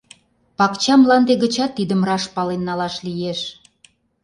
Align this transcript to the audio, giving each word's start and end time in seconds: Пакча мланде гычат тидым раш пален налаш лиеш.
Пакча 0.57 0.93
мланде 0.99 1.33
гычат 1.43 1.71
тидым 1.77 2.01
раш 2.07 2.23
пален 2.35 2.61
налаш 2.67 2.95
лиеш. 3.05 3.41